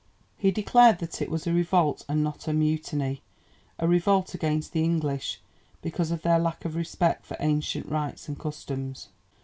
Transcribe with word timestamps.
He 0.35 0.49
declared 0.49 0.97
that 0.97 1.21
it 1.21 1.29
was 1.29 1.45
a 1.45 1.53
revolt 1.53 2.05
and 2.09 2.23
not 2.23 2.47
a 2.47 2.53
mutiny; 2.53 3.21
a 3.77 3.87
revolt 3.87 4.33
against 4.33 4.73
the 4.73 4.83
English 4.83 5.39
because 5.83 6.09
of 6.09 6.23
their 6.23 6.39
lack 6.39 6.65
of 6.65 6.75
respect 6.75 7.23
for 7.23 7.37
ancient 7.39 7.85
rights 7.85 8.27
and 8.27 8.39
customs. 8.39 9.09